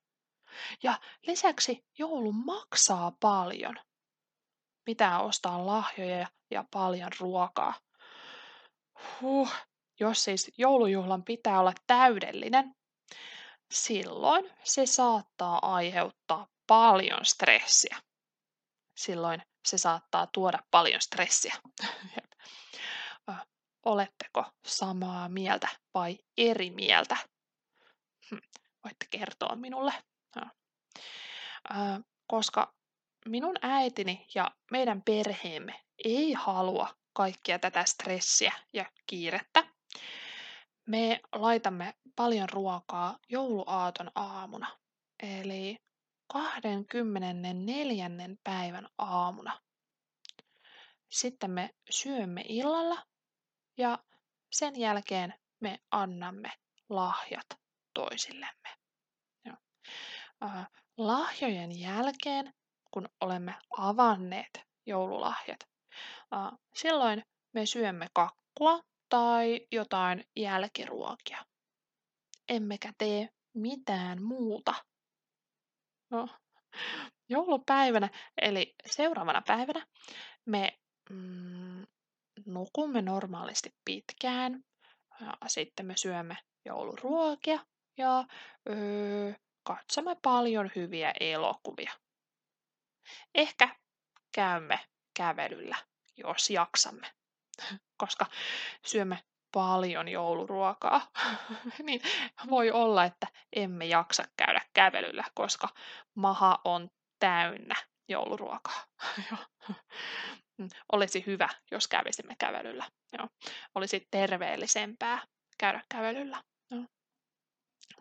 Ja 0.84 1.00
lisäksi 1.28 1.86
joulu 1.98 2.32
maksaa 2.32 3.12
paljon. 3.20 3.76
Pitää 4.86 5.20
ostaa 5.22 5.66
lahjoja 5.66 6.28
ja 6.52 6.66
paljon 6.72 7.12
ruokaa. 7.20 7.74
Huh. 9.22 9.52
Jos 10.00 10.24
siis 10.24 10.52
joulujuhlan 10.58 11.24
pitää 11.24 11.60
olla 11.60 11.74
täydellinen, 11.88 12.76
silloin 13.72 14.52
se 14.64 14.86
saattaa 14.86 15.76
aiheuttaa 15.76 16.48
paljon 16.68 17.26
stressiä. 17.26 17.98
Silloin 18.98 19.42
se 19.68 19.78
saattaa 19.78 20.28
tuoda 20.28 20.60
paljon 20.72 21.02
stressiä. 21.02 21.56
Oletteko 23.86 24.46
samaa 24.66 25.30
mieltä 25.30 25.68
vai 25.94 26.20
eri 26.38 26.72
mieltä? 26.72 27.18
Hm, 28.30 28.38
voitte 28.84 29.06
kertoa 29.10 29.56
minulle. 29.56 29.94
Koska 32.28 32.74
minun 33.26 33.56
äitini 33.62 34.28
ja 34.36 34.52
meidän 34.72 35.02
perheemme 35.02 35.86
ei 36.06 36.34
halua 36.34 36.96
kaikkia 37.14 37.60
tätä 37.60 37.86
stressiä 37.86 38.54
ja 38.74 38.86
kiirettä. 39.06 39.69
Me 40.90 41.20
laitamme 41.36 41.94
paljon 42.16 42.50
ruokaa 42.50 43.18
jouluaaton 43.30 44.12
aamuna, 44.16 44.78
eli 45.24 45.78
24. 46.28 48.10
päivän 48.44 48.88
aamuna. 48.98 49.60
Sitten 51.10 51.52
me 51.52 51.76
syömme 51.90 52.44
illalla 52.48 53.06
ja 53.78 54.00
sen 54.52 54.80
jälkeen 54.80 55.34
me 55.60 55.80
annamme 55.92 56.52
lahjat 56.90 57.48
toisillemme. 57.94 58.70
lahjojen 60.98 61.80
jälkeen, 61.80 62.54
kun 62.92 63.10
olemme 63.22 63.56
avanneet 63.78 64.62
joululahjat, 64.86 65.60
silloin 66.76 67.24
me 67.54 67.66
syömme 67.66 68.08
kakkua 68.14 68.89
tai 69.10 69.68
jotain 69.72 70.26
jälkiruokia. 70.36 71.46
Emmekä 72.50 72.94
tee 72.98 73.30
mitään 73.54 74.24
muuta. 74.24 74.74
No, 76.10 76.28
joulupäivänä, 77.30 78.10
eli 78.42 78.76
seuraavana 78.86 79.42
päivänä, 79.48 79.88
me 80.46 80.80
mm, 81.10 81.86
nukumme 82.46 83.02
normaalisti 83.02 83.76
pitkään. 83.86 84.64
Ja 85.22 85.34
sitten 85.48 85.86
me 85.86 85.98
syömme 85.98 86.38
jouluruokia 86.66 87.66
ja 87.98 88.26
öö, 88.70 89.34
katsomme 89.64 90.16
paljon 90.22 90.72
hyviä 90.76 91.14
elokuvia. 91.20 91.92
Ehkä 93.36 93.76
käymme 94.32 94.80
kävelyllä, 95.18 95.78
jos 96.18 96.50
jaksamme, 96.50 97.12
koska 98.00 98.26
syömme 98.86 99.24
paljon 99.52 100.08
jouluruokaa, 100.08 101.02
niin 101.86 102.02
voi 102.50 102.72
olla, 102.72 103.06
että 103.06 103.28
emme 103.56 103.86
jaksa 103.86 104.24
käydä 104.38 104.62
kävelyllä, 104.74 105.24
koska 105.34 105.70
maha 106.16 106.60
on 106.66 106.90
täynnä 107.20 107.76
jouluruokaa. 108.10 108.84
Mm, 110.60 110.70
olisi 110.92 111.24
hyvä, 111.26 111.50
jos 111.72 111.88
kävisimme 111.88 112.36
kävelyllä. 112.40 112.86
Joo. 113.18 113.28
Olisi 113.76 114.08
terveellisempää 114.12 115.22
käydä 115.58 115.82
kävelyllä. 115.90 116.44
Joo. 116.72 116.84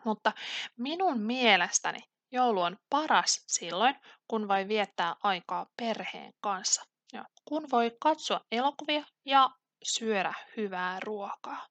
Mutta 0.05 0.33
minun 0.77 1.21
mielestäni 1.21 1.99
joulu 2.31 2.61
on 2.61 2.77
paras 2.89 3.43
silloin, 3.47 3.95
kun 4.27 4.47
voi 4.47 4.67
viettää 4.67 5.15
aikaa 5.23 5.65
perheen 5.77 6.33
kanssa. 6.41 6.83
Joo. 7.13 7.25
Kun 7.45 7.67
voi 7.71 7.97
katsoa 7.99 8.41
elokuvia 8.51 9.03
ja 9.25 9.49
syödä 9.83 10.33
hyvää 10.57 10.99
ruokaa. 10.99 11.67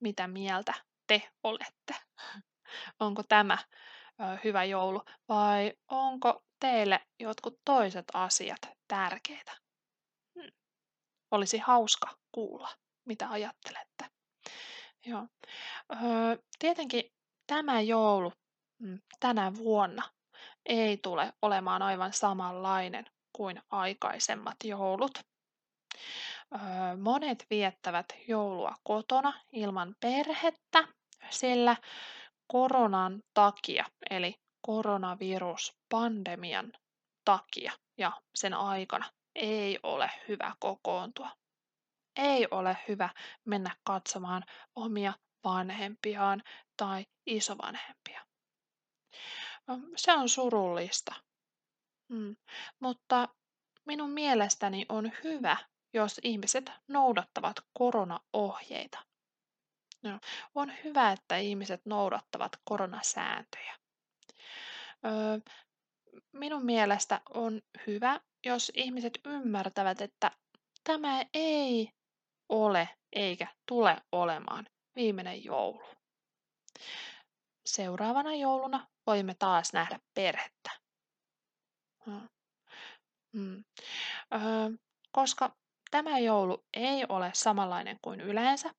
Mitä 0.00 0.28
mieltä 0.28 0.74
te 1.06 1.30
olette? 1.42 1.94
Onko 3.00 3.22
tämä 3.22 3.58
hyvä 4.44 4.64
joulu 4.64 5.02
vai 5.28 5.72
onko 5.88 6.42
teille 6.60 7.00
jotkut 7.20 7.60
toiset 7.64 8.04
asiat 8.14 8.60
tärkeitä? 8.88 9.52
Hmm. 10.34 10.50
Olisi 11.30 11.58
hauska 11.58 12.16
kuulla, 12.32 12.68
mitä 13.04 13.30
ajattelette. 13.30 14.04
Joo. 15.06 15.26
Öö, 15.92 16.36
tietenkin 16.58 17.12
tämä 17.46 17.80
joulu 17.80 18.32
mm, 18.78 19.00
tänä 19.20 19.54
vuonna 19.54 20.10
ei 20.66 20.96
tule 20.96 21.32
olemaan 21.42 21.82
aivan 21.82 22.12
samanlainen 22.12 23.06
kuin 23.32 23.62
aikaisemmat 23.70 24.56
joulut. 24.64 25.18
Monet 27.00 27.46
viettävät 27.50 28.06
joulua 28.28 28.74
kotona 28.84 29.32
ilman 29.52 29.96
perhettä, 30.00 30.88
sillä 31.30 31.76
koronan 32.46 33.22
takia, 33.34 33.84
eli 34.10 34.34
koronaviruspandemian 34.60 36.72
takia 37.24 37.72
ja 37.98 38.12
sen 38.34 38.54
aikana 38.54 39.10
ei 39.34 39.78
ole 39.82 40.10
hyvä 40.28 40.54
kokoontua. 40.58 41.30
Ei 42.16 42.48
ole 42.50 42.76
hyvä 42.88 43.08
mennä 43.44 43.76
katsomaan 43.84 44.44
omia 44.76 45.12
vanhempiaan 45.44 46.42
tai 46.76 47.06
isovanhempia. 47.26 48.26
Se 49.96 50.12
on 50.12 50.28
surullista. 50.28 51.14
Mm. 52.08 52.36
Mutta 52.80 53.28
minun 53.84 54.10
mielestäni 54.10 54.86
on 54.88 55.12
hyvä, 55.24 55.56
jos 55.96 56.20
ihmiset 56.22 56.70
noudattavat 56.88 57.56
koronaohjeita. 57.72 58.98
No, 60.02 60.18
on 60.54 60.72
hyvä, 60.84 61.12
että 61.12 61.36
ihmiset 61.36 61.86
noudattavat 61.86 62.52
koronasääntöjä. 62.64 63.76
Öö, 65.04 65.38
minun 66.32 66.64
mielestä 66.64 67.20
on 67.34 67.62
hyvä, 67.86 68.20
jos 68.46 68.72
ihmiset 68.74 69.18
ymmärtävät, 69.24 70.00
että 70.00 70.30
tämä 70.84 71.24
ei 71.34 71.92
ole 72.48 72.88
eikä 73.12 73.46
tule 73.66 73.96
olemaan 74.12 74.66
viimeinen 74.96 75.44
joulu. 75.44 75.82
Seuraavana 77.66 78.34
jouluna 78.34 78.86
voimme 79.06 79.34
taas 79.34 79.72
nähdä 79.72 80.00
perhettä. 80.14 80.70
Hmm. 83.32 83.64
Öö, 84.34 84.70
koska 85.12 85.56
tämä 85.90 86.18
joulu 86.18 86.64
ei 86.74 87.04
ole 87.08 87.30
samanlainen 87.34 87.98
kuin 88.02 88.20
yleensä, 88.20 88.74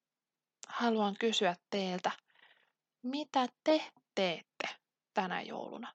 haluan 0.68 1.16
kysyä 1.20 1.56
teiltä, 1.70 2.12
mitä 3.04 3.48
te 3.64 3.92
teette 4.16 4.70
tänä 5.14 5.42
jouluna? 5.42 5.94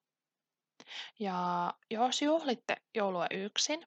Ja 1.21 1.75
jos 1.91 2.23
juhlitte 2.23 2.77
joulua 2.95 3.27
yksin, 3.31 3.87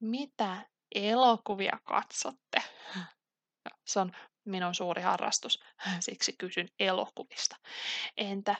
mitä 0.00 0.66
elokuvia 0.94 1.78
katsotte? 1.84 2.62
Se 3.84 4.00
on 4.00 4.12
minun 4.44 4.74
suuri 4.74 5.02
harrastus, 5.02 5.60
siksi 6.00 6.32
kysyn 6.32 6.68
elokuvista. 6.78 7.56
Entä 8.16 8.56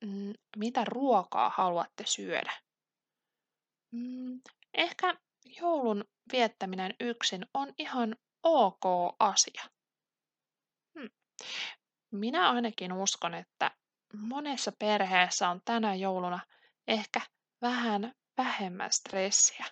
mm, 0.00 0.32
mitä 0.56 0.84
ruokaa 0.84 1.52
haluatte 1.56 2.04
syödä? 2.06 2.52
Mm, 3.90 4.40
ehkä 4.74 5.14
joulun 5.60 6.04
viettäminen 6.32 6.94
yksin 7.00 7.46
on 7.54 7.72
ihan 7.78 8.16
ok 8.42 8.84
asia. 9.18 9.62
Hmm. 10.98 11.10
Minä 12.10 12.50
ainakin 12.50 12.92
uskon, 12.92 13.34
että 13.34 13.70
monessa 14.16 14.72
perheessä 14.78 15.48
on 15.48 15.60
tänä 15.64 15.94
jouluna 15.94 16.40
ehkä 16.88 17.20
vähän 17.62 18.14
vähemmän 18.36 18.92
stressiä, 18.92 19.64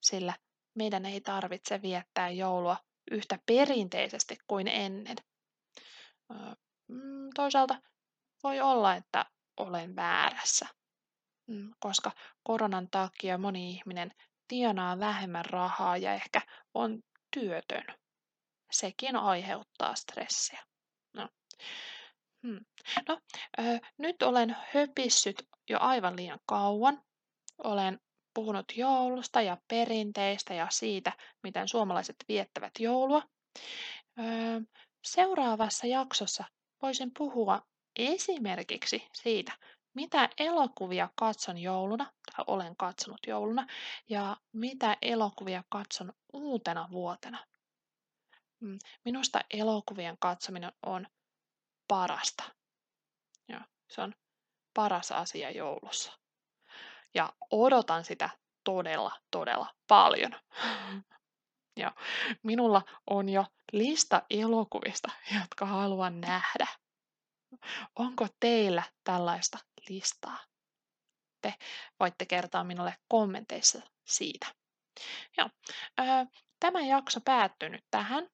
sillä 0.00 0.34
meidän 0.74 1.06
ei 1.06 1.20
tarvitse 1.20 1.82
viettää 1.82 2.30
joulua 2.30 2.76
yhtä 3.10 3.38
perinteisesti 3.46 4.38
kuin 4.46 4.68
ennen. 4.68 5.16
Mm, 6.88 7.30
toisaalta 7.34 7.82
voi 8.42 8.60
olla, 8.60 8.94
että 8.94 9.26
olen 9.56 9.96
väärässä, 9.96 10.66
mm, 11.46 11.70
koska 11.78 12.12
koronan 12.42 12.88
takia 12.90 13.38
moni 13.38 13.70
ihminen 13.70 14.14
tienaa 14.48 14.98
vähemmän 14.98 15.44
rahaa 15.44 15.96
ja 15.96 16.14
ehkä 16.14 16.40
on 16.74 17.02
työtön. 17.30 17.84
Sekin 18.70 19.16
aiheuttaa 19.16 19.94
stressiä. 19.94 20.62
No. 21.14 21.28
Hmm. 22.42 22.60
No, 23.08 23.20
ö, 23.58 23.62
nyt 23.98 24.22
olen 24.22 24.56
höpissyt 24.72 25.48
jo 25.70 25.78
aivan 25.80 26.16
liian 26.16 26.40
kauan. 26.46 27.02
Olen 27.58 28.00
puhunut 28.34 28.64
joulusta 28.76 29.40
ja 29.40 29.56
perinteistä 29.68 30.54
ja 30.54 30.66
siitä, 30.70 31.12
miten 31.42 31.68
suomalaiset 31.68 32.16
viettävät 32.28 32.72
joulua. 32.78 33.22
Ö, 34.18 34.22
seuraavassa 35.04 35.86
jaksossa 35.86 36.44
voisin 36.82 37.10
puhua 37.18 37.62
esimerkiksi 37.98 39.08
siitä, 39.12 39.52
mitä 39.96 40.28
elokuvia 40.38 41.08
katson 41.14 41.58
jouluna, 41.58 42.04
tai 42.04 42.44
olen 42.48 42.76
katsonut 42.76 43.20
jouluna, 43.26 43.66
ja 44.08 44.36
mitä 44.52 44.96
elokuvia 45.02 45.64
katson 45.68 46.12
uutena 46.32 46.88
vuotena. 46.90 47.46
Mm, 48.60 48.78
minusta 49.04 49.40
elokuvien 49.50 50.16
katsominen 50.20 50.72
on 50.86 51.06
parasta. 51.88 52.44
Ja 53.48 53.60
se 53.88 54.00
on 54.00 54.14
paras 54.74 55.12
asia 55.12 55.50
joulussa. 55.50 56.12
Ja 57.14 57.32
odotan 57.50 58.04
sitä 58.04 58.30
todella, 58.64 59.12
todella 59.30 59.74
paljon. 59.86 60.32
Ja 61.78 61.92
minulla 62.42 62.82
on 63.10 63.28
jo 63.28 63.46
lista 63.72 64.22
elokuvista, 64.30 65.10
jotka 65.40 65.66
haluan 65.66 66.20
nähdä. 66.20 66.66
Onko 67.96 68.26
teillä 68.40 68.82
tällaista 69.04 69.58
listaa? 69.88 70.38
Te 71.42 71.54
voitte 72.00 72.26
kertoa 72.26 72.64
minulle 72.64 72.96
kommenteissa 73.08 73.80
siitä. 74.04 74.46
Joo. 75.38 75.50
Tämä 76.60 76.80
jakso 76.80 77.20
päättyy 77.20 77.68
nyt 77.68 77.84
tähän. 77.90 78.28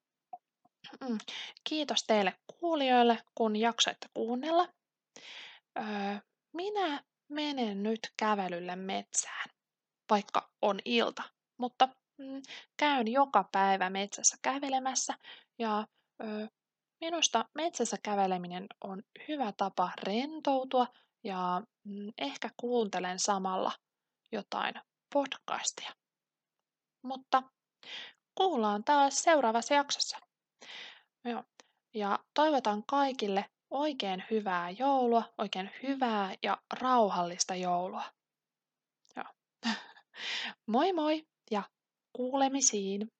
Mm. 1.01 1.17
Kiitos 1.63 2.03
teille 2.03 2.33
kuulijoille, 2.59 3.23
kun 3.35 3.55
jaksoitte 3.55 4.07
kuunnella. 4.13 4.67
Minä 6.53 7.03
menen 7.29 7.83
nyt 7.83 8.13
kävelylle 8.17 8.75
metsään, 8.75 9.49
vaikka 10.09 10.49
on 10.61 10.79
ilta, 10.85 11.23
mutta 11.57 11.89
mm, 12.17 12.41
käyn 12.77 13.07
joka 13.07 13.49
päivä 13.51 13.89
metsässä 13.89 14.37
kävelemässä 14.41 15.13
ja 15.59 15.87
Minusta 17.03 17.45
metsässä 17.55 17.97
käveleminen 18.03 18.67
on 18.83 19.03
hyvä 19.27 19.53
tapa 19.57 19.91
rentoutua 20.03 20.87
ja 21.23 21.61
mm, 21.83 22.13
ehkä 22.17 22.49
kuuntelen 22.57 23.19
samalla 23.19 23.71
jotain 24.31 24.73
podcastia. 25.13 25.91
Mutta 27.01 27.43
kuullaan 28.35 28.83
taas 28.83 29.23
seuraavassa 29.23 29.73
jaksossa. 29.73 30.17
Joo. 31.25 31.43
Ja 31.93 32.19
toivotan 32.33 32.83
kaikille 32.87 33.45
oikein 33.69 34.23
hyvää 34.31 34.69
joulua, 34.69 35.23
oikein 35.37 35.71
hyvää 35.83 36.35
ja 36.43 36.57
rauhallista 36.73 37.55
joulua. 37.55 38.03
Joo. 39.15 39.25
moi 40.67 40.93
moi 40.93 41.27
ja 41.51 41.63
kuulemisiin! 42.13 43.12